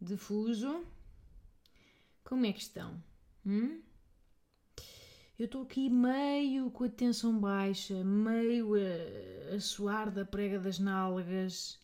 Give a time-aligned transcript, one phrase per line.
[0.00, 0.84] de Fuso.
[2.24, 3.02] Como é que estão?
[3.44, 3.80] Hum?
[5.38, 10.78] Eu estou aqui meio com a tensão baixa, meio a, a suar da prega das
[10.78, 11.78] nálgas.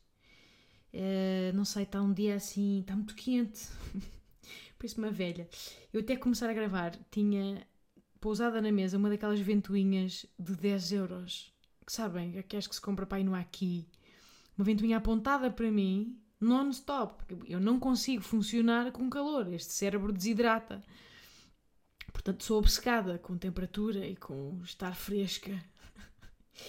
[0.92, 3.68] Eh, não sei, está um dia assim, está muito quente.
[4.78, 5.48] Parece uma velha.
[5.92, 7.66] Eu até começar a gravar tinha
[8.20, 11.52] pousada na mesa uma daquelas ventoinhas de 10 euros.
[11.84, 13.86] Que sabem, aquelas que se compra para ir no aqui.
[14.56, 17.24] Uma ventoinha apontada para mim, non-stop.
[17.26, 19.52] porque Eu não consigo funcionar com calor.
[19.52, 20.82] Este cérebro desidrata.
[22.12, 25.52] Portanto, sou obcecada com temperatura e com estar fresca.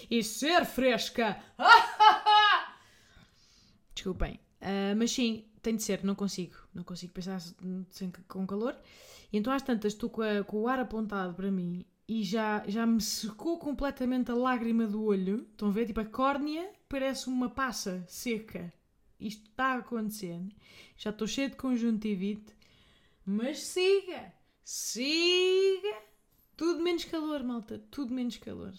[0.10, 1.38] E ser fresca!
[3.94, 4.40] Desculpem.
[4.62, 6.56] Ah, mas sim, tem de ser, não consigo.
[6.74, 7.40] Não consigo pensar
[7.90, 8.76] sem, com calor.
[9.32, 12.64] E então, às tantas, estou com, a- com o ar apontado para mim e já,
[12.68, 15.48] já me secou completamente a lágrima do olho.
[15.52, 15.86] Estão a ver?
[15.88, 18.72] Tipo, a córnea parece uma passa seca.
[19.22, 20.42] Isto está a acontecer.
[20.98, 22.54] Já estou cheia de conjuntivite.
[23.26, 24.34] Mas siga!
[24.64, 26.02] Siga!
[26.58, 27.80] Tudo menos calor, malta.
[27.92, 28.74] Tudo menos calor.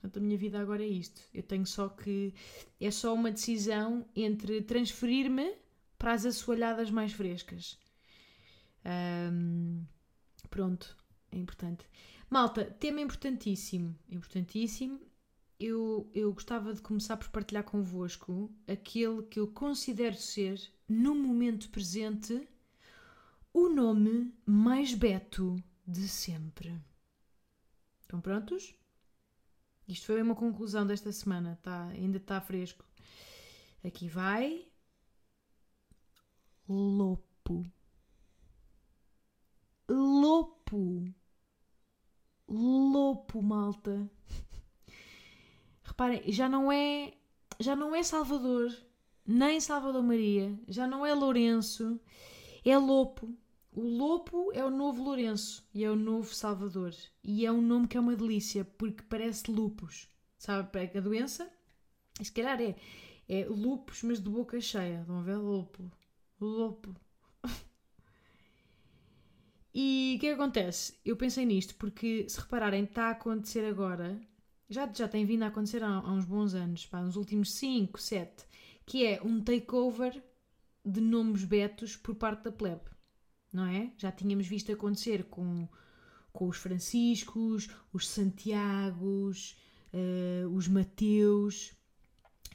[0.00, 1.20] Portanto, a minha vida agora é isto.
[1.34, 2.32] Eu tenho só que.
[2.80, 5.54] É só uma decisão entre transferir-me
[5.98, 7.78] para as assoalhadas mais frescas.
[8.84, 9.84] Ahm,
[10.50, 10.96] pronto,
[11.30, 11.86] é importante.
[12.28, 13.96] Malta, tema importantíssimo.
[14.08, 15.00] Importantíssimo.
[15.64, 21.70] Eu, eu gostava de começar por partilhar convosco aquele que eu considero ser, no momento
[21.70, 22.48] presente,
[23.54, 25.54] o nome mais beto
[25.86, 26.76] de sempre.
[28.00, 28.74] Estão prontos?
[29.86, 31.86] Isto foi uma conclusão desta semana, tá?
[31.90, 32.84] ainda está fresco.
[33.84, 34.66] Aqui vai.
[36.68, 37.64] Lopo.
[39.88, 41.04] Lopo.
[42.48, 44.10] Lopo, malta.
[45.92, 47.12] Reparem, já não é.
[47.60, 48.74] Já não é Salvador,
[49.26, 52.00] nem Salvador Maria, já não é Lourenço,
[52.64, 53.36] é Lopo.
[53.70, 56.94] O Lopo é o novo Lourenço e é o novo Salvador.
[57.22, 60.08] E é um nome que é uma delícia, porque parece lupus.
[60.38, 61.50] Sabe a doença?
[62.22, 62.74] Se calhar é,
[63.28, 65.04] é lupus, mas de boca cheia.
[65.06, 65.36] A ver?
[65.36, 65.92] Lopo.
[66.40, 66.96] Lopo.
[69.74, 70.98] E o é que acontece?
[71.02, 74.20] Eu pensei nisto porque, se repararem, está a acontecer agora,
[74.72, 78.00] já, já tem vindo a acontecer há, há uns bons anos, pá, nos últimos 5,
[78.00, 78.44] 7,
[78.86, 80.22] que é um takeover
[80.84, 82.90] de nomes betos por parte da plebe,
[83.52, 83.92] não é?
[83.96, 85.68] Já tínhamos visto acontecer com,
[86.32, 89.56] com os Franciscos, os Santiagos,
[89.92, 91.72] eh, os Mateus.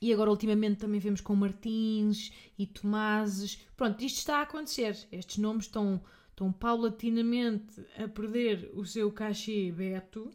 [0.02, 3.60] E agora, ultimamente, também vemos com Martins e Tomases.
[3.76, 5.08] Pronto, isto está a acontecer.
[5.12, 10.32] Estes nomes estão, estão paulatinamente a perder o seu cachê beto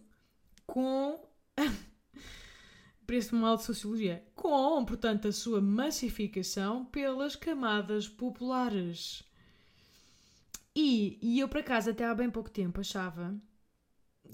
[0.66, 1.20] com.
[3.06, 4.24] Parece mal de sociologia.
[4.34, 9.22] Com, portanto, a sua massificação pelas camadas populares.
[10.74, 13.34] E, e eu, por acaso, até há bem pouco tempo achava.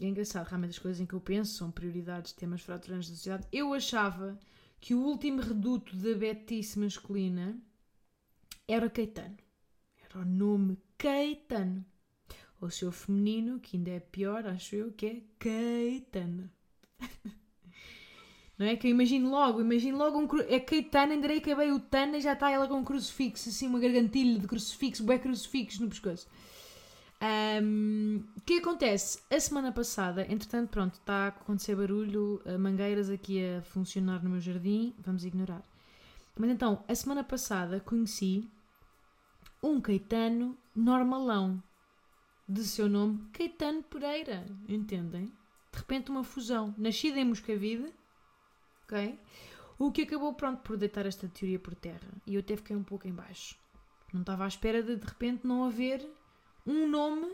[0.00, 3.48] É engraçado, realmente, as coisas em que eu penso são prioridades, temas fraturantes da sociedade.
[3.50, 4.38] Eu achava
[4.80, 7.60] que o último reduto da betice masculina
[8.66, 9.36] era Caetano.
[10.04, 11.84] Era o nome Caetano.
[12.60, 16.50] Ou seu feminino, que ainda é pior, acho eu, que é Caetano.
[18.58, 18.76] Não é?
[18.76, 20.40] Que eu imagino logo, imagino logo um cru...
[20.48, 23.68] É Caetano, ainda nem acabei o Tana e já está ela com um crucifixo, assim,
[23.68, 26.26] uma gargantilha de crucifixo, bué crucifixo no pescoço.
[27.20, 29.20] O que acontece?
[29.30, 34.40] A semana passada, entretanto, pronto, está a acontecer barulho, mangueiras aqui a funcionar no meu
[34.40, 35.62] jardim, vamos ignorar.
[36.36, 38.48] Mas então, a semana passada conheci
[39.62, 41.62] um Caetano normalão,
[42.48, 45.32] de seu nome Caetano Pereira, entendem?
[45.78, 47.94] De repente uma fusão, nascida em Moscavide,
[48.82, 49.16] ok?
[49.78, 52.10] O que acabou, pronto, por deitar esta teoria por terra.
[52.26, 53.56] E eu até fiquei um pouco em baixo.
[54.12, 56.04] Não estava à espera de, de repente, não haver
[56.66, 57.32] um nome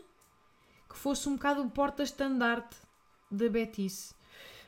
[0.86, 2.76] que fosse um bocado o porta-estandarte
[3.30, 4.14] da Betice.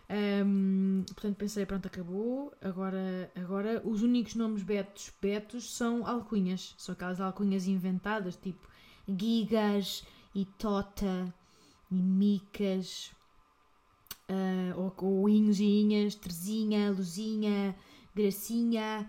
[0.08, 2.54] Ahm, portanto, pensei, pronto, acabou.
[2.62, 6.74] Agora, agora os únicos nomes betos, betos são alcunhas.
[6.78, 8.66] São aquelas alcunhas inventadas, tipo
[9.06, 10.02] Gigas
[10.34, 11.30] e Tota
[11.90, 13.14] e Micas.
[14.28, 17.76] Ah, ou, ou Inhos e Inhas, Terezinha, Luzinha,
[18.14, 19.08] Gracinha.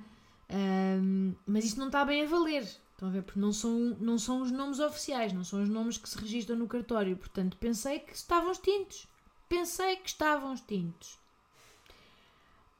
[0.49, 2.63] ahm, mas isto não está bem a valer.
[2.63, 3.23] Estão a ver?
[3.23, 6.57] Porque não são, não são os nomes oficiais, não são os nomes que se registram
[6.57, 7.15] no cartório.
[7.15, 9.07] Portanto, pensei que estavam extintos.
[9.47, 11.17] Pensei que estavam extintos.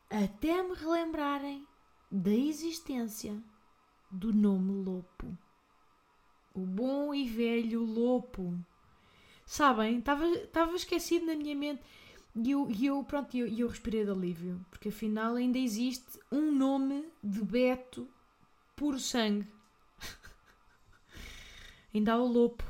[0.10, 1.68] Até me relembrarem
[2.10, 3.38] da existência
[4.10, 5.38] do nome Lopo.
[6.56, 8.58] O bom e velho Lopo.
[9.46, 10.00] Sabem?
[10.00, 11.82] Estava esquecido na minha mente.
[12.40, 14.64] E eu, eu pronto, eu, eu respirei de alívio.
[14.70, 18.08] Porque afinal ainda existe um nome de Beto
[18.76, 19.48] puro sangue
[21.94, 22.64] Ainda há o lopo.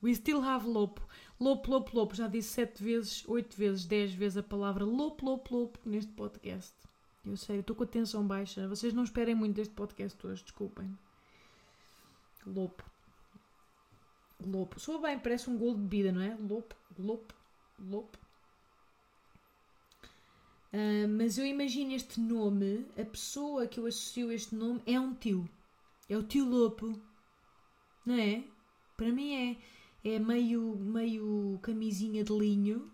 [0.00, 1.02] We still have lopo.
[1.40, 2.14] Lopo, lopo, lopo.
[2.14, 6.72] Já disse sete vezes, oito vezes, dez vezes a palavra lopo, lopo, lopo neste podcast.
[7.24, 8.68] Eu sei, eu estou com a tensão baixa.
[8.68, 10.96] Vocês não esperem muito deste podcast hoje, desculpem.
[12.46, 12.84] Lopo.
[14.46, 14.78] Lopo.
[14.78, 16.36] Soa bem, parece um gol de bebida, não é?
[16.36, 17.34] Lopo, lopo,
[17.78, 18.29] lopo.
[20.72, 25.14] Uh, mas eu imagino este nome, a pessoa que eu associo este nome é um
[25.14, 25.48] tio.
[26.08, 27.00] É o tio Lopo.
[28.06, 28.44] Não é?
[28.96, 29.58] Para mim
[30.04, 32.90] é, é meio, meio camisinha de linho,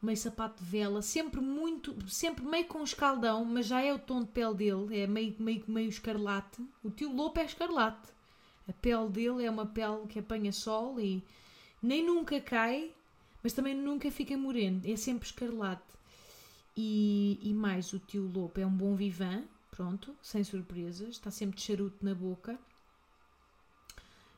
[0.00, 4.20] meio sapato de vela, sempre muito, sempre meio com escaldão, mas já é o tom
[4.20, 6.62] de pele dele, é meio, meio, meio escarlate.
[6.82, 8.08] O tio Lopo é escarlate.
[8.68, 11.22] A pele dele é uma pele que apanha sol e
[11.82, 12.92] nem nunca cai,
[13.42, 15.93] mas também nunca fica moreno, é sempre escarlate.
[16.76, 21.56] E, e mais, o tio Lopo é um bom vivan, pronto, sem surpresas, está sempre
[21.56, 22.58] de charuto na boca.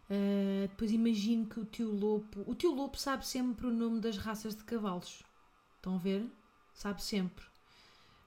[0.09, 2.45] Uh, depois imagino que o tio Lopo.
[2.47, 5.23] O tio Lopo sabe sempre o nome das raças de cavalos.
[5.77, 6.31] Estão a ver?
[6.75, 7.45] Sabe sempre.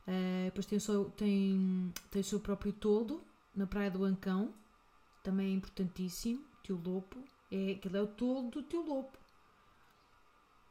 [0.08, 3.24] Uh, depois tem o, seu, tem, tem o seu próprio toldo
[3.56, 4.54] na Praia do Ancão.
[5.24, 6.44] Também é importantíssimo.
[6.64, 7.18] Tio Lopo.
[7.52, 9.18] É, aquele é o toldo do tio Lopo.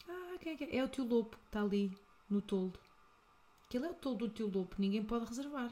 [0.08, 0.76] Ah, quem é, que é?
[0.76, 1.96] é o tio Lopo que está ali
[2.28, 2.78] no toldo.
[3.68, 4.76] Aquele é o toldo do tio Lopo.
[4.78, 5.70] Ninguém pode reservar.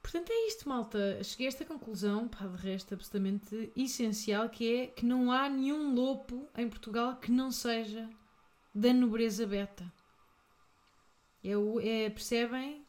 [0.00, 1.22] Portanto, é isto, malta.
[1.24, 5.92] Cheguei a esta conclusão, pá, de resto, absolutamente essencial, que é que não há nenhum
[5.92, 8.08] lopo em Portugal que não seja
[8.72, 9.92] da nobreza beta.
[11.42, 11.50] É,
[12.04, 12.86] é, percebem?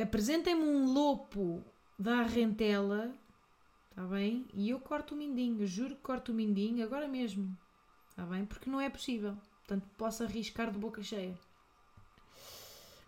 [0.00, 1.62] Apresentem-me um lopo
[1.98, 3.14] da rentela,
[3.90, 4.46] está bem?
[4.54, 7.54] E eu corto o mindinho, juro que corto o mindinho agora mesmo,
[8.08, 8.46] está bem?
[8.46, 9.36] Porque não é possível.
[9.66, 11.34] Portanto, posso arriscar de boca cheia.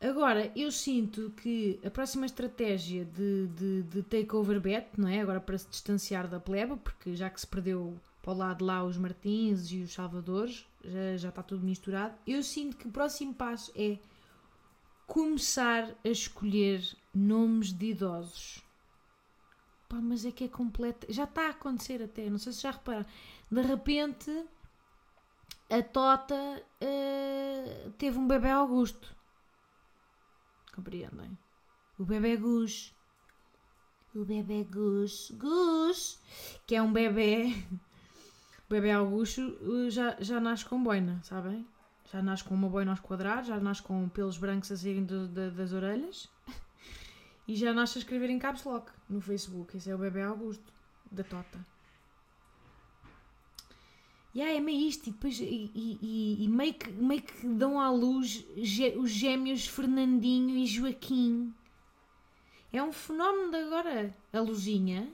[0.01, 5.21] Agora, eu sinto que a próxima estratégia de, de, de takeover bet, não é?
[5.21, 8.85] Agora para se distanciar da pleba, porque já que se perdeu para o lado lá
[8.85, 13.33] os Martins e os Salvadores, já, já está tudo misturado, eu sinto que o próximo
[13.35, 13.99] passo é
[15.07, 16.83] começar a escolher
[17.15, 18.63] nomes de idosos.
[19.89, 21.07] Pá, mas é que é completo.
[21.09, 23.07] Já está a acontecer até, não sei se já repararam.
[23.51, 24.45] De repente,
[25.71, 29.15] a Tota uh, teve um bebê Augusto.
[30.75, 31.37] Compreendem?
[31.99, 32.95] O bebê Gus.
[34.15, 35.33] O bebê Gus.
[35.33, 36.21] Gus!
[36.67, 37.55] Que é um bebê.
[38.69, 39.57] O bebê Augusto
[39.91, 41.67] já, já nasce com boina, sabem?
[42.11, 45.29] Já nasce com uma boina aos quadrados, já nasce com pelos brancos a saírem do,
[45.29, 46.29] da, das orelhas
[47.49, 49.77] e já nasce a escrever em caps lock no Facebook.
[49.77, 50.73] Esse é o bebê Augusto,
[51.11, 51.76] da Tota.
[54.37, 57.91] Yeah, é meio isto, e depois e, e, e, meio, que, meio que dão à
[57.91, 58.45] luz
[58.99, 61.55] os gêmeos Fernandinho e Joaquim.
[62.71, 64.15] É um fenómeno de agora.
[64.35, 65.11] A Luzinha,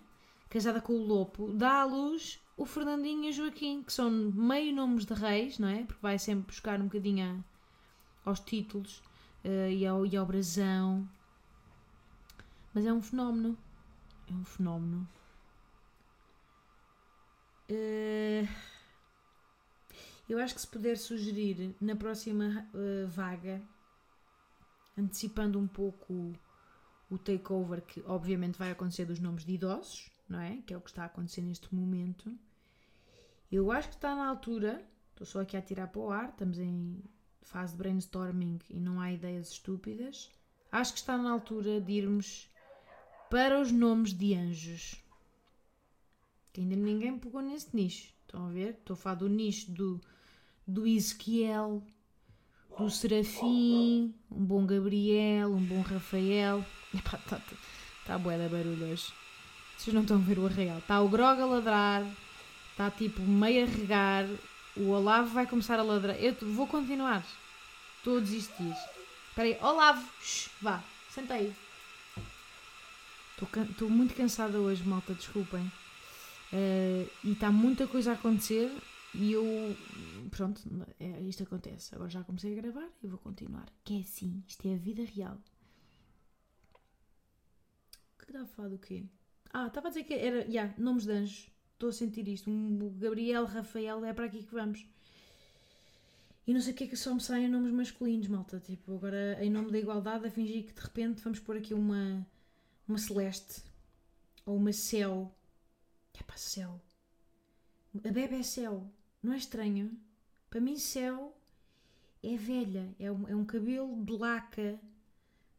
[0.51, 4.75] casada com o Lopo, dá à luz o Fernandinho e o Joaquim, que são meio
[4.75, 5.85] nomes de reis, não é?
[5.85, 7.45] Porque vai sempre buscar um bocadinho
[8.25, 9.05] aos títulos
[9.45, 11.09] uh, e, ao, e ao brasão.
[12.75, 13.57] Mas é um fenómeno.
[14.29, 15.09] É um fenómeno.
[17.71, 18.72] Uh...
[20.29, 23.61] Eu acho que se puder sugerir na próxima uh, vaga,
[24.97, 26.33] antecipando um pouco
[27.11, 30.59] o, takeover que obviamente vai acontecer dos nomes de idosos, não é?
[30.67, 32.33] Que é o que está a acontecer neste momento.
[33.51, 36.59] Eu acho que está na altura, estou só aqui a tirar para o ar, estamos
[36.59, 37.03] em
[37.43, 40.31] fase de brainstorming e não há ideias estúpidas.
[40.71, 42.49] Acho que está na altura de irmos
[43.29, 44.97] para os nomes de anjos.
[46.53, 48.13] Que ainda ninguém pegou nesse nicho.
[48.33, 48.71] Estão a ver?
[48.71, 50.01] Estou a falar do nicho do,
[50.67, 51.83] do Ezequiel,
[52.79, 56.65] do Serafim, um bom Gabriel, um bom Rafael.
[56.95, 57.43] Está tá,
[58.07, 59.13] tá bué da barulho hoje.
[59.77, 60.79] Vocês não estão a ver o arreal.
[60.79, 62.07] Está o Grog a ladrar,
[62.71, 64.27] está tipo meio a regar,
[64.79, 66.17] o Olavo vai começar a ladrar.
[66.17, 67.27] Eu vou continuar.
[67.99, 68.75] Estou a desistir.
[69.29, 71.55] Espera aí, Olavo, Shhh, vá, senta aí.
[73.69, 75.71] Estou muito cansada hoje, malta, desculpem.
[76.53, 78.71] Uh, e está muita coisa a acontecer
[79.15, 79.45] e eu,
[80.31, 80.63] pronto,
[80.99, 81.95] é, isto acontece.
[81.95, 83.67] Agora já comecei a gravar e vou continuar.
[83.85, 85.39] Que é assim, isto é a vida real.
[88.19, 89.05] que estava a falar do quê?
[89.53, 90.43] Ah, estava a dizer que era.
[90.43, 91.51] Já, yeah, nomes de anjos.
[91.75, 92.51] Estou a sentir isto.
[92.51, 94.87] Um Gabriel, Rafael, é para aqui que vamos.
[96.47, 98.61] E não sei o que é que só me saem nomes masculinos, malta.
[98.61, 102.27] Tipo, agora em nome da igualdade, a fingir que de repente vamos pôr aqui uma.
[102.89, 103.63] Uma Celeste.
[104.47, 105.35] Ou uma Céu.
[106.29, 106.81] É Céu.
[108.05, 108.91] A bebê é Céu.
[109.23, 109.97] Não é estranho?
[110.49, 111.37] Para mim, Céu
[112.23, 112.95] é velha.
[112.99, 114.81] É um, é um cabelo de laca.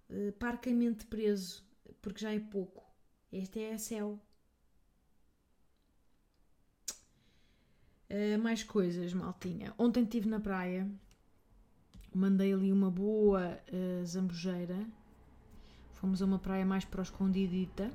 [0.09, 1.63] Uh, parcamente preso.
[2.01, 2.83] Porque já é pouco.
[3.31, 4.19] Este é Céu.
[8.09, 9.73] Uh, mais coisas, maltinha.
[9.77, 10.87] Ontem estive na praia,
[12.13, 14.85] mandei ali uma boa uh, zambujeira.
[15.93, 17.89] Fomos a uma praia mais para o escondidita,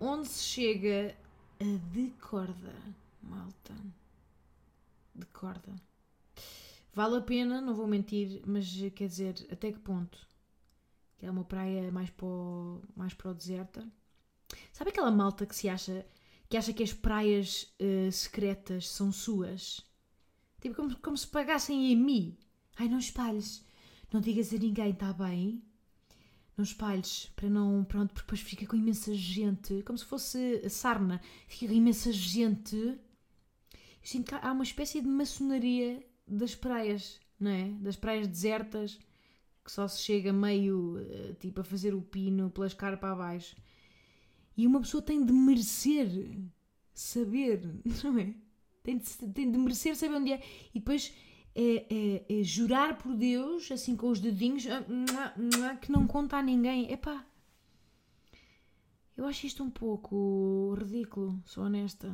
[0.00, 1.14] onde se chega
[1.60, 2.74] a de corda,
[3.22, 3.74] malta.
[5.14, 5.74] De corda.
[6.92, 10.26] Vale a pena, não vou mentir, mas quer dizer, até que ponto?
[11.18, 13.86] Que é uma praia mais para o, mais para o deserta.
[14.72, 16.06] Sabe aquela malta que se acha
[16.48, 19.84] que acha que as praias uh, secretas são suas.
[20.60, 22.36] Tipo, como, como se pagassem em mim.
[22.76, 23.64] Ai, não espalhes.
[24.12, 25.62] Não digas a ninguém, está bem?
[26.56, 27.84] Não espalhes, para não.
[27.84, 29.82] Pronto, porque depois fica com imensa gente.
[29.82, 31.20] Como se fosse sarna.
[31.46, 32.76] Fica com imensa gente.
[32.76, 32.98] Eu
[34.02, 37.68] sinto que há uma espécie de maçonaria das praias, não é?
[37.80, 38.98] Das praias desertas,
[39.64, 43.56] que só se chega meio, eh, tipo, a fazer o pino pela escarpa abaixo.
[44.56, 46.08] E uma pessoa tem de merecer
[46.94, 47.60] saber,
[48.02, 48.34] não é?
[48.82, 50.42] Tem de, tem de merecer saber onde é.
[50.74, 51.12] E depois
[51.56, 56.42] é, é, é jurar por Deus, assim com os dedinhos, ah, que não conta a
[56.42, 56.92] ninguém.
[56.92, 57.24] Epá,
[59.16, 62.12] eu acho isto um pouco ridículo, sou honesta.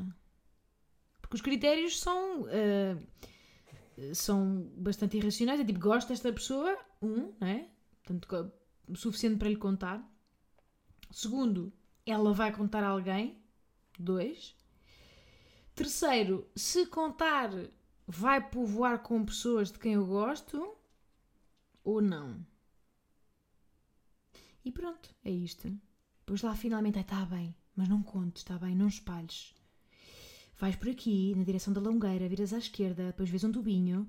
[1.21, 2.43] Porque os critérios são.
[2.43, 5.61] Uh, são bastante irracionais.
[5.61, 7.69] É tipo, gosto desta pessoa, um, não é?
[8.05, 8.53] Portanto,
[8.95, 10.03] suficiente para lhe contar.
[11.11, 11.73] Segundo,
[12.07, 13.43] ela vai contar a alguém.
[13.99, 14.57] Dois.
[15.75, 17.51] Terceiro, se contar,
[18.07, 20.77] vai povoar com pessoas de quem eu gosto
[21.85, 22.45] ou não.
[24.65, 25.69] E pronto, é isto.
[26.21, 29.55] Depois lá finalmente está bem, mas não contes, está bem, não espalhes.
[30.59, 34.09] Vais por aqui, na direção da longueira, viras à esquerda, depois vês um tubinho,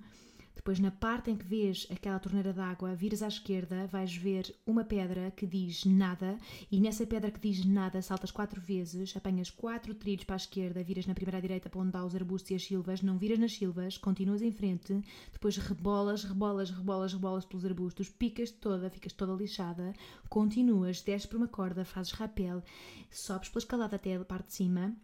[0.55, 4.83] depois, na parte em que vês aquela torneira d'água, viras à esquerda, vais ver uma
[4.83, 6.37] pedra que diz nada,
[6.71, 10.83] e nessa pedra que diz nada, saltas quatro vezes, apanhas quatro trilhos para a esquerda,
[10.83, 13.39] viras na primeira à direita para onde há os arbustos e as silvas, não viras
[13.39, 19.13] nas silvas, continuas em frente, depois rebolas, rebolas, rebolas, rebolas pelos arbustos, picas toda, ficas
[19.13, 19.93] toda lixada,
[20.29, 22.63] continuas, desces por uma corda, fazes rapel,
[23.09, 24.95] sobes pela escalada até a parte de cima,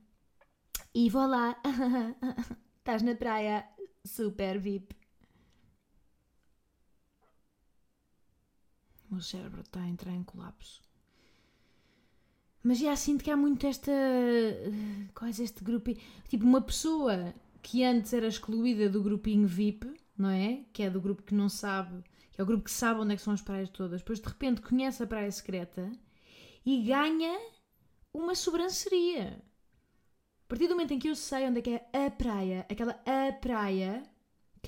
[0.93, 1.59] e vou lá,
[2.79, 3.67] estás na praia,
[4.05, 4.98] super VIP.
[9.09, 10.81] O meu cérebro está a entrar em colapso.
[12.63, 13.91] Mas já sinto que há muito esta.
[15.15, 15.91] Quase este grupo.
[16.27, 20.65] Tipo, uma pessoa que antes era excluída do grupinho VIP, não é?
[20.73, 22.03] Que é do grupo que não sabe.
[22.31, 24.01] Que é o grupo que sabe onde é que são as praias todas.
[24.01, 25.91] Depois de repente conhece a praia secreta
[26.65, 27.39] e ganha
[28.13, 29.41] uma sobranceria.
[30.43, 32.99] A partir do momento em que eu sei onde é que é a praia, aquela
[33.05, 34.03] a praia,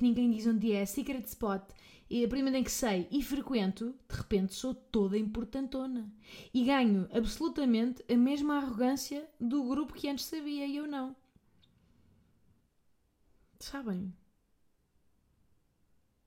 [0.02, 1.62] que ninguém diz onde é, secret spot,
[2.10, 6.12] e a primeira em que sei e frequento, de repente sou toda importantona.
[6.52, 11.16] E ganho absolutamente a mesma arrogância do grupo que antes sabia e eu não.
[13.60, 14.12] Sabem?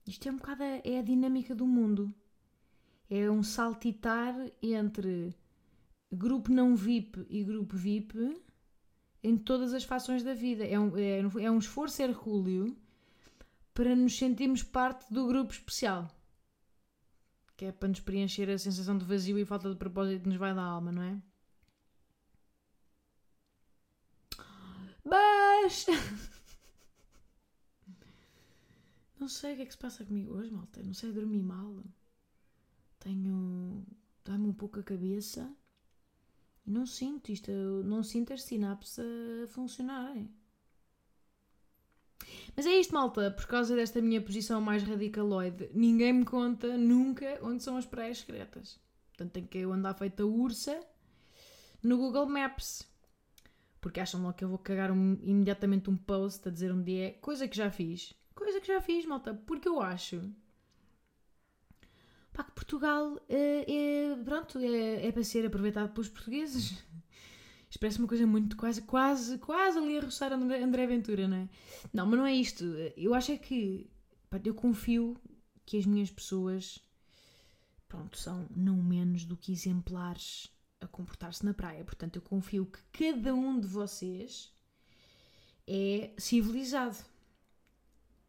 [0.07, 2.15] Isto é um bocado a, é a dinâmica do mundo.
[3.09, 5.35] É um saltitar entre
[6.09, 8.41] grupo não VIP e grupo VIP
[9.21, 10.65] em todas as fações da vida.
[10.65, 12.75] É um, é, é um esforço hercúleo
[13.75, 16.09] para nos sentirmos parte do grupo especial.
[17.57, 20.37] Que é para nos preencher a sensação de vazio e falta de propósito que nos
[20.37, 21.21] vai da alma, não é?
[25.03, 25.85] Mas.
[29.19, 30.83] Não sei o que é que se passa comigo hoje, malta.
[30.83, 31.83] Não sei dormir mal.
[32.99, 33.85] Tenho.
[34.23, 35.51] dá-me um pouco a cabeça.
[36.65, 37.51] Não sinto isto.
[37.51, 40.29] Não sinto as sinapses a funcionarem.
[42.55, 47.39] Mas é isto, malta, por causa desta minha posição mais radicaloide, ninguém me conta nunca
[47.41, 48.79] onde são as praias secretas.
[49.09, 50.79] Portanto, tenho que eu andar feita ursa
[51.81, 52.85] no Google Maps.
[53.79, 57.11] Porque acham logo que eu vou cagar um, imediatamente um post a dizer onde é,
[57.11, 58.13] coisa que já fiz.
[58.33, 60.21] Coisa que já fiz, malta, porque eu acho
[62.35, 63.65] pá, que Portugal é,
[64.11, 66.83] é pronto, é, é para ser aproveitado pelos portugueses.
[67.69, 71.49] Isto parece uma coisa muito quase, quase, quase ali a roçar André, Ventura, não é?
[71.93, 72.63] Não, mas não é isto.
[72.95, 73.89] Eu acho é que
[74.29, 75.17] pá, eu confio
[75.65, 76.79] que as minhas pessoas
[77.87, 80.49] pronto, são não menos do que exemplares
[80.81, 81.83] a comportar-se na praia.
[81.83, 84.51] Portanto, eu confio que cada um de vocês
[85.67, 86.97] é civilizado.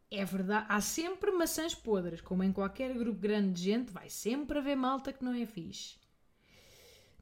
[0.09, 4.57] É verdade, há sempre maçãs podres, como em qualquer grupo grande de gente, vai sempre
[4.57, 5.97] haver malta que não é fixe.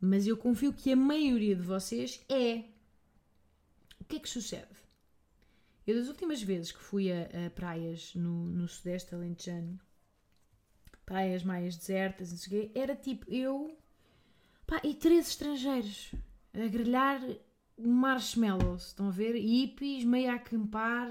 [0.05, 2.63] Mas eu confio que a maioria de vocês é.
[3.99, 4.67] O que é que sucede?
[5.85, 9.79] Eu, das últimas vezes que fui a, a praias no, no Sudeste Alentejano,
[11.05, 13.77] praias mais desertas, não sei o quê, era tipo eu
[14.65, 16.11] pá, e três estrangeiros
[16.53, 17.21] a grelhar
[17.77, 19.35] marshmallows, estão a ver?
[19.35, 21.09] Hippies, meio a acampar.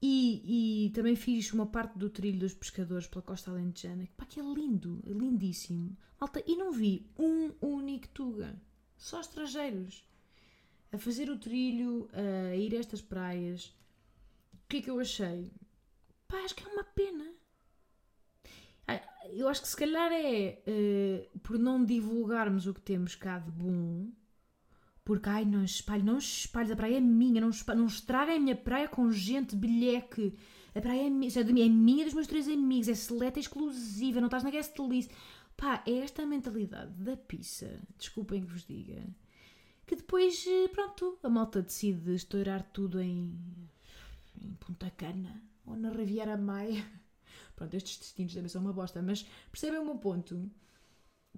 [0.00, 4.38] E, e também fiz uma parte do trilho dos pescadores pela costa alentejana, pá, que
[4.40, 5.96] é lindo, é lindíssimo.
[6.46, 8.60] E não vi um único tuga,
[8.96, 10.04] só estrangeiros,
[10.92, 13.66] a fazer o trilho, a ir a estas praias.
[14.54, 15.52] O que é que eu achei?
[16.28, 17.32] Pá, acho que é uma pena.
[18.86, 19.00] Ah,
[19.30, 23.50] Eu acho que se calhar é eh, por não divulgarmos o que temos cá de
[23.50, 24.10] bom,
[25.08, 28.38] porque ai, não espalho, não espalho, a praia é minha, não, espalho, não estraga a
[28.38, 30.36] minha praia com gente, bilheque.
[30.74, 34.26] A praia é minha, é minha dos meus três amigos, é seleta, é exclusiva, não
[34.26, 35.10] estás na guest list.
[35.56, 39.02] Pá, é esta mentalidade da pizza, desculpem que vos diga,
[39.86, 43.34] que depois, eh, pronto, a malta decide estourar tudo em,
[44.42, 46.84] em Punta Cana ou na Riviera Maia.
[47.56, 50.50] Pronto, estes destinos também são uma bosta, mas percebem o meu ponto?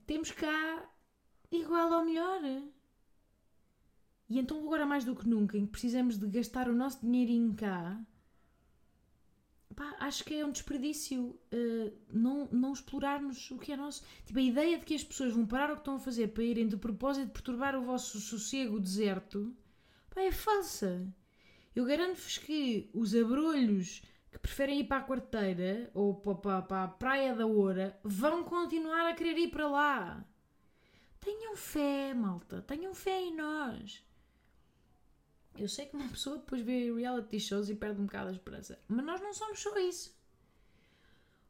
[0.07, 0.91] Temos cá
[1.53, 2.41] igual ou melhor.
[4.31, 7.53] E então, agora mais do que nunca, em que precisamos de gastar o nosso dinheirinho
[7.53, 8.01] cá,
[9.75, 14.05] pá, acho que é um desperdício uh, não, não explorarmos o que é nosso.
[14.25, 16.45] Tipo, a ideia de que as pessoas vão parar o que estão a fazer para
[16.45, 19.53] irem de propósito de perturbar o vosso sossego deserto,
[20.15, 21.13] pá, é falsa.
[21.75, 26.89] Eu garanto-vos que os abrolhos que preferem ir para a quarteira ou para, para, a
[26.89, 30.25] Praia da Oura vão continuar a querer ir para lá.
[31.19, 34.09] Tenham fé, malta, tenham fé em nós.
[35.61, 38.79] Eu sei que uma pessoa depois vê reality shows e perde um bocado a esperança,
[38.88, 40.18] mas nós não somos só isso.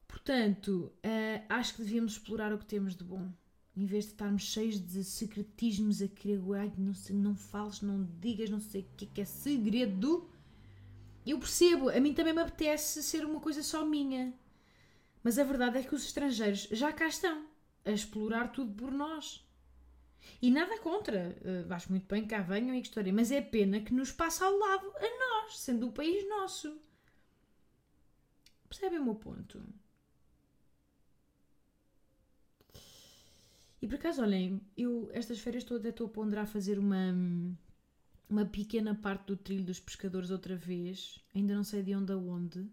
[0.08, 3.32] Portanto, uh, acho que devíamos explorar o que temos de bom.
[3.76, 8.04] Em vez de estarmos cheios de secretismos a querer, ai, não, sei, não fales, não
[8.18, 10.28] digas, não sei o que é que é segredo.
[11.24, 14.34] Eu percebo, a mim também me apetece ser uma coisa só minha.
[15.22, 17.46] Mas a verdade é que os estrangeiros já cá estão
[17.84, 19.48] a explorar tudo por nós.
[20.42, 23.40] E nada contra, uh, acho muito bem que cá venham e que história, mas é
[23.40, 26.80] pena que nos passa ao lado a nós, sendo o país nosso.
[28.68, 29.62] Percebem o meu ponto?
[33.82, 37.14] E por acaso, olhem, eu estas férias todas estou a ponderar fazer uma,
[38.28, 41.18] uma pequena parte do trilho dos pescadores outra vez.
[41.34, 42.66] Ainda não sei de onde a onde.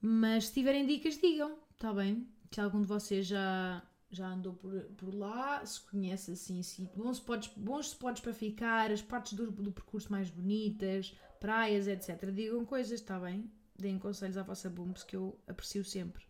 [0.00, 2.26] Mas se tiverem dicas, digam, está bem?
[2.50, 7.16] Se algum de vocês já, já andou por, por lá, se conhece assim, assim bons
[7.16, 12.30] spots, bons spots para ficar, as partes do, do percurso mais bonitas, praias, etc.
[12.30, 13.50] Digam coisas, está bem?
[13.76, 16.22] Deem conselhos à vossa Bumps que eu aprecio sempre.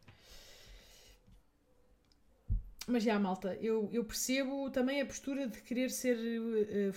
[2.87, 6.93] Mas já, malta, eu, eu percebo também a postura de querer ser uh,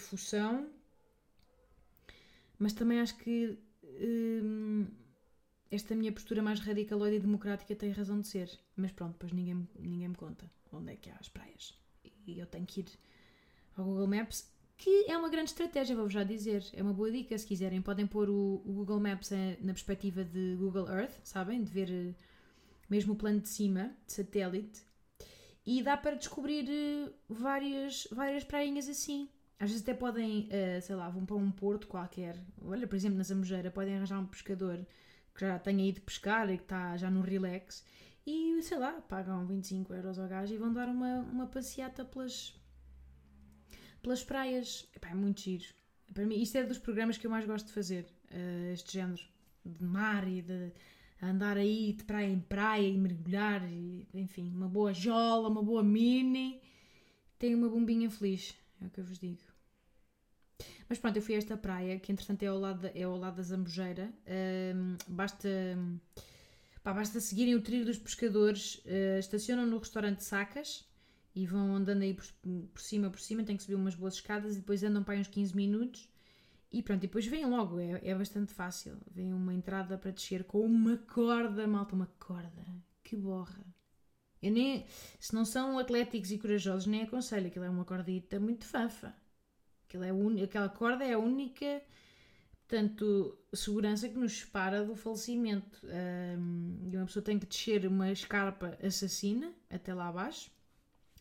[2.57, 4.87] mas também acho que uh,
[5.71, 8.49] esta minha postura mais radicaloide e democrática tem razão de ser.
[8.75, 11.73] Mas pronto, depois ninguém, ninguém me conta onde é que há as praias.
[12.27, 12.87] E eu tenho que ir
[13.75, 16.65] ao Google Maps, que é uma grande estratégia, vou-vos já dizer.
[16.73, 17.81] É uma boa dica, se quiserem.
[17.81, 21.63] Podem pôr o, o Google Maps na perspectiva de Google Earth, sabem?
[21.63, 22.15] De ver uh,
[22.89, 24.81] mesmo o plano de cima, de satélite
[25.65, 29.29] e dá para descobrir uh, várias, várias prainhas assim.
[29.57, 30.49] Às vezes até podem,
[30.81, 32.37] sei lá, vão para um porto qualquer.
[32.61, 34.85] Olha, por exemplo, na Zambujeira, podem arranjar um pescador
[35.35, 37.83] que já tenha ido pescar e que está já no relax
[38.25, 42.55] e, sei lá, pagam 25 euros ao gajo e vão dar uma, uma passeata pelas,
[44.01, 44.89] pelas praias.
[44.95, 45.65] Epá, é muito giro.
[46.13, 49.21] Para mim, isto é dos programas que eu mais gosto de fazer, uh, este género
[49.63, 50.71] de mar e de
[51.21, 55.83] andar aí de praia em praia e mergulhar, e, enfim, uma boa jola, uma boa
[55.83, 56.61] mini,
[57.37, 59.54] tem uma bombinha feliz, é o que eu vos digo.
[60.87, 63.37] Mas pronto, eu fui a esta praia, que entretanto é ao lado é ao lado
[63.37, 64.13] da Zambujeira,
[64.75, 65.49] um, basta,
[66.83, 70.87] pá, basta seguirem o trilho dos pescadores, uh, estacionam no restaurante Sacas
[71.35, 72.25] e vão andando aí por,
[72.73, 75.21] por cima, por cima, têm que subir umas boas escadas e depois andam para aí
[75.21, 76.09] uns 15 minutos
[76.75, 78.97] e pronto, e depois vem logo, é, é bastante fácil.
[79.09, 82.65] Vem uma entrada para descer com uma corda, malta, uma corda.
[83.01, 83.65] Que borra.
[84.41, 84.85] Eu nem,
[85.17, 87.47] se não são atléticos e corajosos, nem aconselho.
[87.47, 89.15] Aquilo é uma cordita muito fafa.
[90.03, 90.41] É un...
[90.43, 91.81] Aquela corda é a única,
[92.67, 95.79] portanto, segurança que nos separa do falecimento.
[95.83, 100.51] Um, e uma pessoa tem que descer uma escarpa assassina até lá abaixo.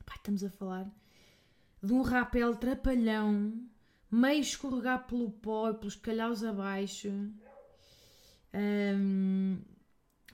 [0.04, 0.90] Pá, estamos a falar
[1.82, 3.68] de um rapel trapalhão,
[4.10, 7.10] meio escorregar pelo pó e pelos calhaus abaixo.
[8.54, 9.60] Hum,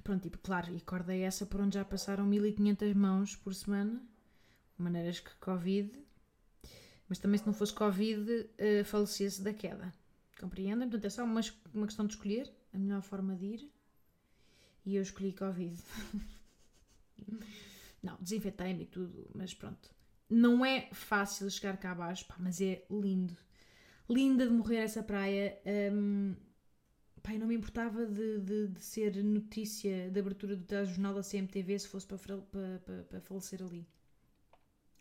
[0.04, 4.00] pronto, tipo, claro, e corda é essa por onde já passaram 1500 mãos por semana,
[4.78, 5.90] maneiras que Covid,
[7.10, 9.92] mas também se não fosse Covid, uh, da queda.
[10.38, 10.88] Compreendem?
[10.88, 11.40] Portanto, é só uma,
[11.74, 13.70] uma questão de escolher a melhor forma de ir
[14.86, 15.76] e eu escolhi Covid.
[18.00, 19.90] não, desinfetei-me e tudo, mas pronto.
[20.28, 23.36] Não é fácil chegar cá abaixo, pá, mas é lindo.
[24.08, 25.60] Linda de morrer essa praia.
[25.92, 26.36] Um,
[27.20, 31.22] pá, eu não me importava de, de, de, ser notícia de abertura do telejornal da
[31.22, 33.84] CMTV se fosse para, para, para, para falecer ali.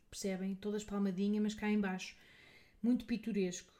[0.10, 0.56] Percebem?
[0.56, 2.15] Todas palmadinhas, mas cá embaixo.
[2.82, 3.72] Muito pitoresco.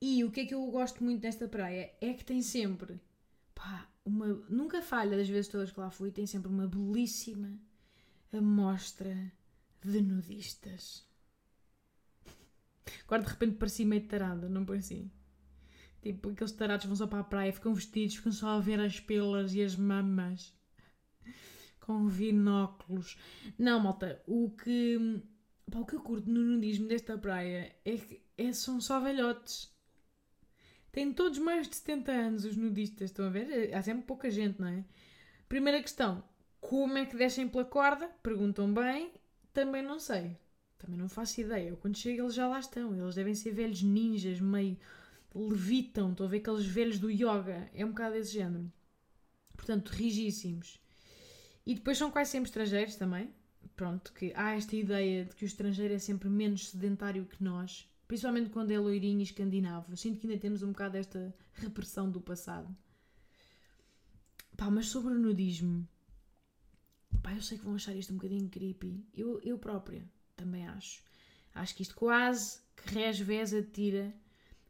[0.00, 3.00] E o que é que eu gosto muito desta praia é que tem sempre,
[3.54, 7.58] pá, uma, nunca falha das vezes todas que lá fui, tem sempre uma belíssima
[8.32, 9.32] amostra
[9.82, 11.04] de nudistas.
[13.04, 15.10] Agora de repente parecia meio tarada, não parecia?
[16.02, 19.00] Tipo, aqueles tarados vão só para a praia, ficam vestidos, ficam só a ver as
[19.00, 20.54] pelas e as mamas.
[21.86, 23.16] Com binóculos.
[23.58, 25.22] Não, malta, o que,
[25.70, 29.72] pá, o que eu curto no nudismo desta praia é que é, são só velhotes.
[30.90, 33.72] Têm todos mais de 70 anos os nudistas, estão a ver?
[33.72, 34.84] Há sempre pouca gente, não é?
[35.48, 36.24] Primeira questão,
[36.60, 38.08] como é que descem pela corda?
[38.22, 39.12] Perguntam bem
[39.56, 40.36] também não sei.
[40.76, 41.74] Também não faço ideia.
[41.76, 42.94] Quando chego, eles já lá estão.
[42.94, 44.76] Eles devem ser velhos ninjas, meio
[45.34, 46.10] levitam.
[46.10, 47.70] Estou a ver aqueles velhos do yoga.
[47.72, 48.70] É um bocado desse género.
[49.56, 50.78] Portanto, rigíssimos.
[51.66, 53.30] E depois são quase sempre estrangeiros também.
[53.74, 57.90] Pronto, que há esta ideia de que o estrangeiro é sempre menos sedentário que nós.
[58.06, 59.96] Principalmente quando é loirinho e escandinavo.
[59.96, 62.74] Sinto que ainda temos um bocado esta repressão do passado.
[64.56, 65.86] Pá, mas sobre o nudismo
[67.26, 69.04] Pá, eu sei que vão achar isto um bocadinho creepy.
[69.12, 70.00] Eu, eu própria
[70.36, 71.02] também acho.
[71.52, 74.14] Acho que isto quase que resvesa tira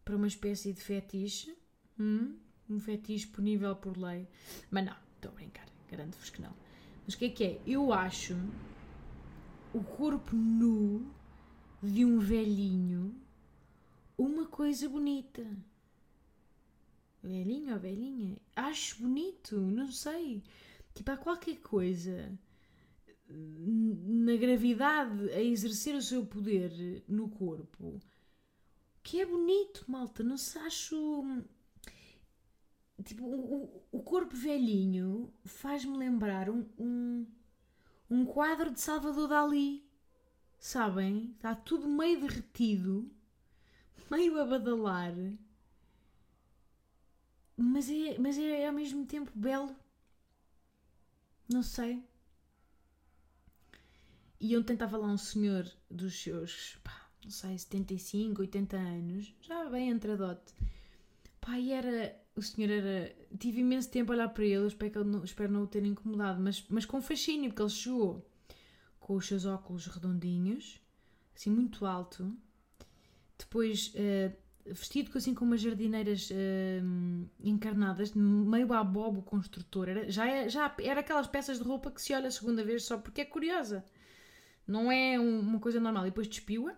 [0.02, 1.54] para uma espécie de fetiche.
[1.98, 2.38] Hum?
[2.68, 4.26] Um fetiche punível por lei.
[4.70, 5.66] Mas não, estou a brincar.
[5.90, 6.65] Garanto-vos que não.
[7.06, 7.60] Mas o que é que é?
[7.66, 8.34] Eu acho
[9.72, 11.06] o corpo nu
[11.82, 13.14] de um velhinho
[14.18, 15.46] uma coisa bonita.
[17.22, 18.36] Velhinho ou velhinha?
[18.54, 20.42] Acho bonito, não sei.
[20.94, 22.36] Tipo, há qualquer coisa
[23.28, 28.00] na gravidade a exercer o seu poder no corpo
[29.06, 30.24] que é bonito, malta.
[30.24, 30.96] Não se acho.
[33.04, 37.26] Tipo, o, o corpo velhinho faz-me lembrar um, um,
[38.10, 39.84] um quadro de Salvador Dali.
[40.58, 41.32] Sabem?
[41.36, 43.10] Está tudo meio derretido,
[44.10, 45.12] meio a badalar,
[47.56, 49.74] mas é, mas é ao mesmo tempo belo.
[51.48, 52.02] Não sei.
[54.40, 59.64] E ontem estava lá um senhor dos seus, pá, não sei, 75, 80 anos, já
[59.70, 60.54] bem entradote.
[61.40, 62.20] Pá, e era.
[62.36, 63.16] O senhor era.
[63.38, 66.64] Tive imenso tempo a olhar para ele, espero, não, espero não o ter incomodado, mas,
[66.68, 68.24] mas com fascínio, porque ele chegou
[69.00, 70.80] com os seus óculos redondinhos,
[71.34, 72.36] assim, muito alto.
[73.38, 79.88] Depois, uh, vestido assim com umas jardineiras uh, encarnadas, meio a bobo construtor.
[79.88, 82.84] Era, já, é, já era aquelas peças de roupa que se olha a segunda vez
[82.84, 83.84] só porque é curiosa.
[84.66, 86.06] Não é uma coisa normal.
[86.06, 86.74] E depois despiu-a.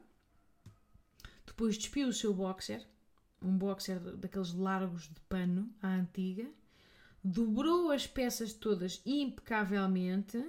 [1.47, 2.87] Depois despiu o seu boxer.
[3.43, 6.51] Um boxer daqueles largos de pano, à antiga.
[7.23, 10.45] Dobrou as peças todas impecavelmente.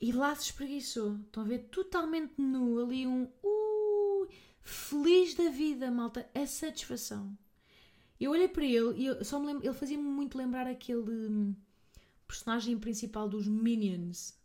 [0.00, 1.16] E lá se espreguiçou.
[1.16, 1.68] Estão a ver?
[1.70, 2.82] Totalmente nu.
[2.82, 3.28] Ali um...
[3.42, 4.28] Uh,
[4.60, 6.28] feliz da vida, malta.
[6.34, 7.36] A satisfação.
[8.18, 11.56] Eu olhei para ele e eu só me lembro, ele fazia-me muito lembrar aquele hum,
[12.26, 14.40] personagem principal dos Minions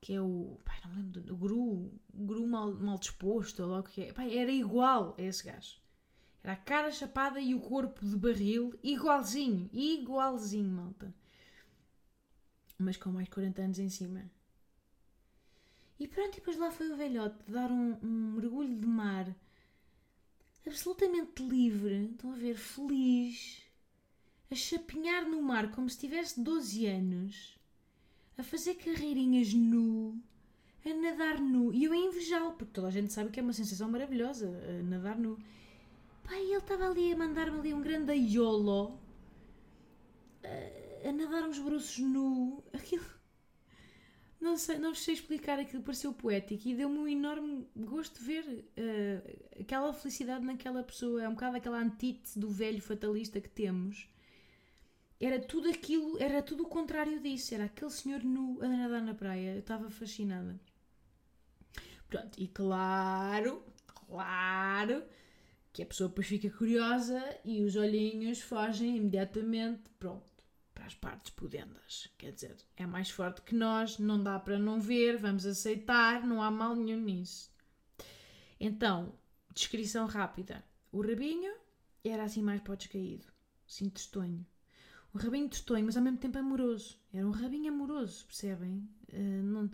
[0.00, 0.58] que é o.
[0.64, 1.36] Pai, não me lembro do.
[1.36, 1.92] Gru.
[2.14, 4.12] Gru mal, mal disposto, logo que é.
[4.12, 5.76] Pai, era igual a esse gajo.
[6.42, 9.68] Era a cara chapada e o corpo de barril igualzinho.
[9.72, 11.14] Igualzinho, malta.
[12.78, 14.30] Mas com mais 40 anos em cima.
[15.98, 19.34] E pronto, e depois lá foi o velhote dar um, um mergulho de mar
[20.64, 22.10] absolutamente livre.
[22.12, 22.54] Estão a ver?
[22.54, 23.62] Feliz.
[24.50, 27.58] A chapinhar no mar como se tivesse 12 anos
[28.38, 30.22] a fazer carreirinhas nu,
[30.86, 31.74] a nadar nu.
[31.74, 34.48] E eu a invejá-lo, porque toda a gente sabe que é uma sensação maravilhosa,
[34.84, 35.36] nadar nu.
[36.28, 39.00] Pai, ele estava ali a mandar-me ali um grande aiolo,
[40.44, 42.62] a, a nadar uns bruços nu.
[42.70, 43.06] Aquilo.
[44.38, 48.44] Não sei, não sei explicar aquilo, pareceu poético e deu-me um enorme gosto de ver
[48.44, 51.22] uh, aquela felicidade naquela pessoa.
[51.22, 54.06] É um bocado aquela antítese do velho fatalista que temos
[55.20, 57.54] era tudo aquilo, era tudo o contrário disso.
[57.54, 59.54] Era aquele senhor nu a nadar na praia.
[59.54, 60.60] Eu estava fascinada.
[62.08, 63.62] Pronto, e claro,
[64.06, 65.02] claro
[65.78, 70.26] que a pessoa depois fica curiosa e os olhinhos fogem imediatamente, pronto,
[70.74, 72.12] para as partes pudendas.
[72.18, 76.42] Quer dizer, é mais forte que nós, não dá para não ver, vamos aceitar, não
[76.42, 77.48] há mal nenhum nisso.
[78.58, 79.14] Então,
[79.54, 80.64] descrição rápida.
[80.90, 81.54] O rabinho
[82.02, 83.26] era assim mais para o descaído,
[83.64, 84.44] assim testonho.
[85.14, 86.98] Um rabinho testonho, mas ao mesmo tempo amoroso.
[87.12, 88.78] Era um rabinho amoroso, percebem?
[89.12, 89.70] Uh, não...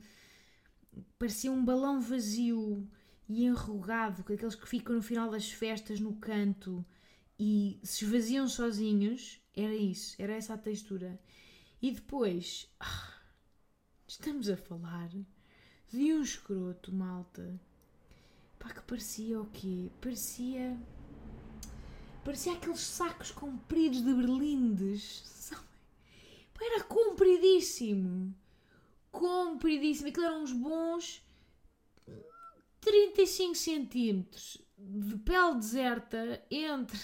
[1.19, 2.87] Parecia um balão vazio
[3.29, 6.85] e enrugado, aqueles que ficam no final das festas no canto
[7.39, 9.41] e se esvaziam sozinhos.
[9.57, 11.19] Era isso, era essa a textura.
[11.81, 13.15] E depois, ah,
[14.07, 15.09] estamos a falar
[15.89, 17.61] de um escroto, malta.
[18.59, 19.91] Pá, que parecia o quê?
[20.01, 20.79] Parecia
[22.25, 25.53] Parecia aqueles sacos compridos de berlindes.
[26.59, 28.35] Era compridíssimo.
[29.13, 30.09] Compridíssimo.
[30.09, 31.23] Aquilo eram uns bons
[32.85, 36.99] 35 centímetros de pele deserta entre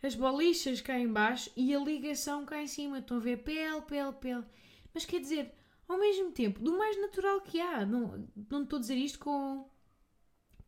[0.00, 2.98] as bolichas cá em baixo e a ligação cá em cima.
[2.98, 4.44] Estão a ver pele, pele, pele.
[4.92, 5.52] Mas quer dizer,
[5.88, 7.84] ao mesmo tempo, do mais natural que há.
[7.84, 9.68] Não, não estou a dizer isto com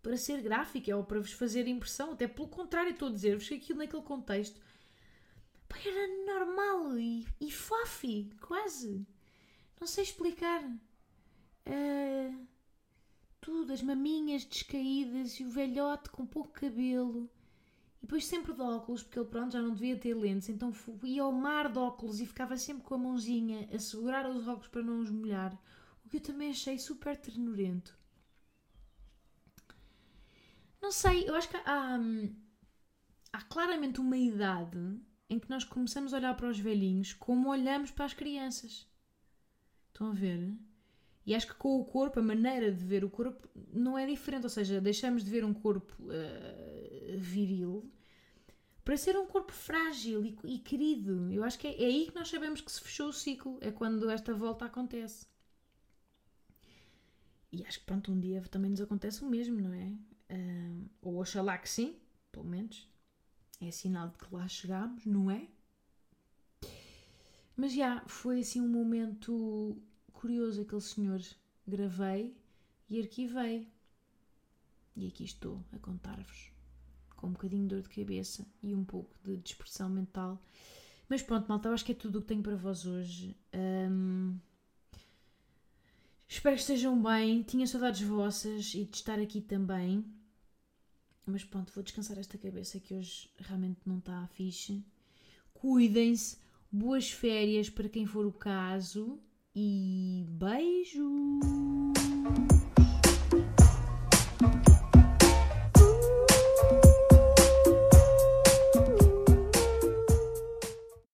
[0.03, 3.55] para ser gráfica ou para vos fazer impressão, até pelo contrário, estou a dizer-vos que
[3.55, 4.61] aquilo naquele contexto
[5.69, 9.05] pá, era normal e, e fofi, quase.
[9.81, 10.63] Não sei explicar.
[11.67, 12.47] Uh,
[13.41, 17.31] tudo, as maminhas descaídas e o velhote com pouco cabelo.
[17.99, 20.73] E depois sempre de óculos, porque ele pronto já não devia ter lentes, então
[21.03, 24.69] ia ao mar de óculos e ficava sempre com a mãozinha a segurar os óculos
[24.69, 25.57] para não os molhar.
[26.05, 27.99] O que eu também achei super ternurento.
[30.81, 31.99] Não sei, eu acho que há,
[33.33, 34.79] há claramente uma idade
[35.29, 38.87] em que nós começamos a olhar para os velhinhos como olhamos para as crianças.
[39.89, 40.57] Estão a ver?
[41.27, 44.45] E acho que com o corpo, a maneira de ver o corpo não é diferente.
[44.45, 47.91] Ou seja, deixamos de ver um corpo uh, viril
[48.85, 51.29] para ser um corpo frágil e, e querido.
[51.33, 53.59] Eu acho que é, é, aí que nós sabemos que se fechou o ciclo.
[53.61, 55.27] É quando esta volta acontece.
[57.51, 59.99] E acho que pronto, um dia também nos acontece o mesmo, não é?
[60.33, 61.97] Uh, ou oxalá que sim,
[62.31, 62.89] pelo menos.
[63.61, 65.49] É sinal de que lá chegámos, não é?
[67.57, 69.83] Mas já, foi assim um momento
[70.17, 71.21] curioso aquele senhor.
[71.67, 72.37] Gravei
[72.89, 73.69] e arquivei.
[74.97, 76.51] E aqui estou a contar-vos.
[77.17, 80.43] Com um bocadinho de dor de cabeça e um pouco de dispersão mental.
[81.09, 83.37] Mas pronto, malta, eu acho que é tudo o que tenho para vós hoje.
[83.55, 84.39] Um,
[86.29, 87.43] espero que estejam bem.
[87.43, 90.05] Tinha saudades vossas e de estar aqui também.
[91.25, 94.85] Mas pronto, vou descansar esta cabeça que hoje realmente não está fixe.
[95.53, 96.39] Cuidem-se,
[96.71, 99.21] boas férias para quem for o caso
[99.59, 101.01] e beijo!